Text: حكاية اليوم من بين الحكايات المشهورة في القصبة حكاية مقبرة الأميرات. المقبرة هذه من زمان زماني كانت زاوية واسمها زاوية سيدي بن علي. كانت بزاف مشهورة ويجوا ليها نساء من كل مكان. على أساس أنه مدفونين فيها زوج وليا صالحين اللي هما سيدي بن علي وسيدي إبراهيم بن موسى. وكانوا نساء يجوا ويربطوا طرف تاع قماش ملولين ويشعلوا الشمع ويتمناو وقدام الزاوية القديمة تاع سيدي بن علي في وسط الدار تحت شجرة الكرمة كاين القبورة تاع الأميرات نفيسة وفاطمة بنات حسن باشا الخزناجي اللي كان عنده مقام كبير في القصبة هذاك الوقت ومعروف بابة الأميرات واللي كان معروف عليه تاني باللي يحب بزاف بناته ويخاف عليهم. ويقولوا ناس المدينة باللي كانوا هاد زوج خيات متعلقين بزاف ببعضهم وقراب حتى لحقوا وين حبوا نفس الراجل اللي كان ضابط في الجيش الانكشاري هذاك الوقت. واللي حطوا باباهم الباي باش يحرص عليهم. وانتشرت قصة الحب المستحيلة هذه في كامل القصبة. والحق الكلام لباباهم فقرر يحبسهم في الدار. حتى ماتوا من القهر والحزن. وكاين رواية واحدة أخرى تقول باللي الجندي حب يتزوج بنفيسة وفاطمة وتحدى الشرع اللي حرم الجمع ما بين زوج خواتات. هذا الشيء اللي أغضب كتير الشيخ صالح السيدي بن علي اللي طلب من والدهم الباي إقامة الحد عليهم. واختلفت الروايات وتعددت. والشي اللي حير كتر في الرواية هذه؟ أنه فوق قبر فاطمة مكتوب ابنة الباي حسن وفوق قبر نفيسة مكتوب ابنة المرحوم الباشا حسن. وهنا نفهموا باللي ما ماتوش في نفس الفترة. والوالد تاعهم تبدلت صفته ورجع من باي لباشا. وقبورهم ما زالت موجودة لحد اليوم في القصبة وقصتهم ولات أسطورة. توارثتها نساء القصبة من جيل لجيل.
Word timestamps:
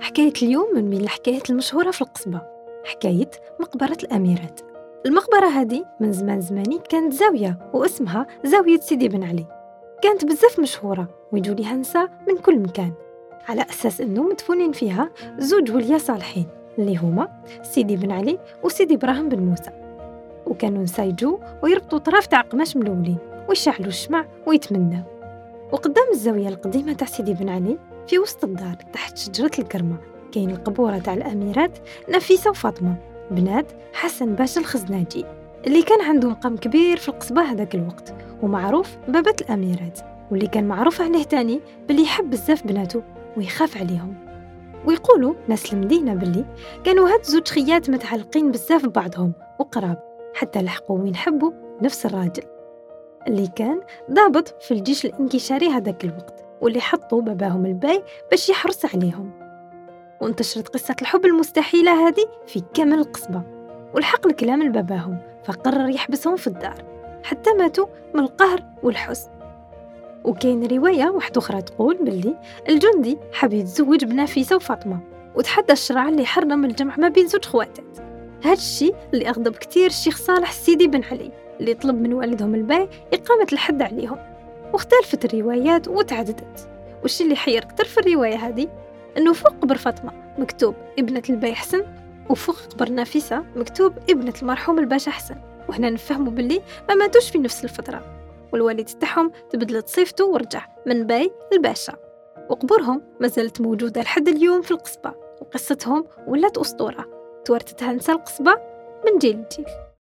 حكاية 0.00 0.32
اليوم 0.42 0.74
من 0.74 0.90
بين 0.90 1.00
الحكايات 1.00 1.50
المشهورة 1.50 1.90
في 1.90 2.02
القصبة 2.02 2.42
حكاية 2.84 3.30
مقبرة 3.60 3.96
الأميرات. 4.02 4.60
المقبرة 5.06 5.46
هذه 5.46 5.84
من 6.00 6.12
زمان 6.12 6.40
زماني 6.40 6.78
كانت 6.88 7.12
زاوية 7.12 7.70
واسمها 7.74 8.26
زاوية 8.44 8.80
سيدي 8.80 9.08
بن 9.08 9.22
علي. 9.22 9.46
كانت 10.02 10.24
بزاف 10.24 10.60
مشهورة 10.60 11.08
ويجوا 11.32 11.54
ليها 11.54 11.76
نساء 11.76 12.10
من 12.28 12.36
كل 12.36 12.58
مكان. 12.58 12.92
على 13.48 13.62
أساس 13.62 14.00
أنه 14.00 14.22
مدفونين 14.22 14.72
فيها 14.72 15.10
زوج 15.38 15.72
وليا 15.72 15.98
صالحين 15.98 16.46
اللي 16.78 16.96
هما 16.96 17.42
سيدي 17.62 17.96
بن 17.96 18.10
علي 18.12 18.38
وسيدي 18.62 18.94
إبراهيم 18.94 19.28
بن 19.28 19.38
موسى. 19.38 19.70
وكانوا 20.46 20.82
نساء 20.82 21.08
يجوا 21.08 21.38
ويربطوا 21.62 21.98
طرف 21.98 22.26
تاع 22.26 22.40
قماش 22.40 22.76
ملولين 22.76 23.18
ويشعلوا 23.48 23.86
الشمع 23.86 24.26
ويتمناو 24.46 25.02
وقدام 25.72 26.04
الزاوية 26.12 26.48
القديمة 26.48 26.92
تاع 26.92 27.06
سيدي 27.06 27.34
بن 27.34 27.48
علي 27.48 27.78
في 28.06 28.18
وسط 28.18 28.44
الدار 28.44 28.74
تحت 28.92 29.18
شجرة 29.18 29.50
الكرمة 29.58 29.96
كاين 30.32 30.50
القبورة 30.50 30.98
تاع 30.98 31.14
الأميرات 31.14 31.78
نفيسة 32.08 32.50
وفاطمة 32.50 32.96
بنات 33.30 33.72
حسن 33.92 34.34
باشا 34.34 34.60
الخزناجي 34.60 35.24
اللي 35.66 35.82
كان 35.82 36.00
عنده 36.00 36.28
مقام 36.28 36.56
كبير 36.56 36.96
في 36.96 37.08
القصبة 37.08 37.42
هذاك 37.42 37.74
الوقت 37.74 38.14
ومعروف 38.42 38.96
بابة 39.08 39.36
الأميرات 39.40 40.00
واللي 40.30 40.46
كان 40.46 40.68
معروف 40.68 41.00
عليه 41.00 41.22
تاني 41.24 41.60
باللي 41.88 42.02
يحب 42.02 42.30
بزاف 42.30 42.66
بناته 42.66 43.02
ويخاف 43.36 43.76
عليهم. 43.76 44.14
ويقولوا 44.86 45.34
ناس 45.48 45.72
المدينة 45.72 46.14
باللي 46.14 46.44
كانوا 46.84 47.08
هاد 47.08 47.22
زوج 47.22 47.48
خيات 47.48 47.90
متعلقين 47.90 48.50
بزاف 48.50 48.86
ببعضهم 48.86 49.32
وقراب 49.58 49.98
حتى 50.34 50.62
لحقوا 50.62 50.98
وين 50.98 51.16
حبوا 51.16 51.52
نفس 51.82 52.06
الراجل 52.06 52.42
اللي 53.28 53.46
كان 53.56 53.80
ضابط 54.10 54.62
في 54.62 54.74
الجيش 54.74 55.06
الانكشاري 55.06 55.68
هذاك 55.68 56.04
الوقت. 56.04 56.41
واللي 56.62 56.80
حطوا 56.80 57.22
باباهم 57.22 57.66
الباي 57.66 58.02
باش 58.30 58.48
يحرص 58.48 58.94
عليهم. 58.94 59.30
وانتشرت 60.20 60.68
قصة 60.68 60.96
الحب 61.02 61.26
المستحيلة 61.26 62.08
هذه 62.08 62.24
في 62.46 62.62
كامل 62.74 62.98
القصبة. 62.98 63.42
والحق 63.94 64.26
الكلام 64.26 64.62
لباباهم 64.62 65.18
فقرر 65.44 65.88
يحبسهم 65.88 66.36
في 66.36 66.46
الدار. 66.46 66.84
حتى 67.24 67.50
ماتوا 67.52 67.86
من 68.14 68.20
القهر 68.20 68.62
والحزن. 68.82 69.30
وكاين 70.24 70.66
رواية 70.66 71.10
واحدة 71.10 71.38
أخرى 71.38 71.62
تقول 71.62 71.96
باللي 71.96 72.38
الجندي 72.68 73.18
حب 73.32 73.52
يتزوج 73.52 74.04
بنفيسة 74.04 74.56
وفاطمة 74.56 75.00
وتحدى 75.34 75.72
الشرع 75.72 76.08
اللي 76.08 76.26
حرم 76.26 76.64
الجمع 76.64 76.96
ما 76.98 77.08
بين 77.08 77.26
زوج 77.26 77.44
خواتات. 77.44 77.98
هذا 78.44 78.52
الشيء 78.52 78.94
اللي 79.14 79.28
أغضب 79.28 79.52
كتير 79.52 79.86
الشيخ 79.86 80.16
صالح 80.16 80.48
السيدي 80.48 80.88
بن 80.88 81.04
علي 81.04 81.32
اللي 81.60 81.74
طلب 81.74 82.00
من 82.00 82.12
والدهم 82.12 82.54
الباي 82.54 82.88
إقامة 83.12 83.46
الحد 83.52 83.82
عليهم. 83.82 84.31
واختلفت 84.72 85.24
الروايات 85.24 85.88
وتعددت. 85.88 86.68
والشي 87.02 87.24
اللي 87.24 87.36
حير 87.36 87.64
كتر 87.64 87.84
في 87.84 88.00
الرواية 88.00 88.36
هذه؟ 88.36 88.68
أنه 89.16 89.32
فوق 89.32 89.52
قبر 89.52 89.76
فاطمة 89.76 90.12
مكتوب 90.38 90.74
ابنة 90.98 91.22
الباي 91.30 91.54
حسن 91.54 91.84
وفوق 92.30 92.56
قبر 92.56 92.88
نفيسة 92.88 93.44
مكتوب 93.56 93.92
ابنة 94.10 94.34
المرحوم 94.42 94.78
الباشا 94.78 95.10
حسن. 95.10 95.36
وهنا 95.68 95.90
نفهموا 95.90 96.32
باللي 96.32 96.62
ما 96.88 96.94
ماتوش 96.94 97.30
في 97.30 97.38
نفس 97.38 97.64
الفترة. 97.64 98.02
والوالد 98.52 98.86
تاعهم 98.86 99.32
تبدلت 99.50 99.88
صفته 99.88 100.26
ورجع 100.26 100.66
من 100.86 101.06
باي 101.06 101.30
لباشا. 101.52 101.94
وقبورهم 102.50 103.02
ما 103.20 103.28
زالت 103.28 103.60
موجودة 103.60 104.00
لحد 104.02 104.28
اليوم 104.28 104.62
في 104.62 104.70
القصبة 104.70 105.14
وقصتهم 105.40 106.04
ولات 106.26 106.58
أسطورة. 106.58 107.06
توارثتها 107.44 107.92
نساء 107.92 108.16
القصبة 108.16 108.54
من 109.06 109.18
جيل 109.18 109.36
لجيل. 109.36 109.66